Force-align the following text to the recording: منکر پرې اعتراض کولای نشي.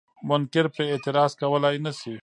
منکر 0.29 0.65
پرې 0.73 0.85
اعتراض 0.93 1.31
کولای 1.41 1.75
نشي. 1.85 2.15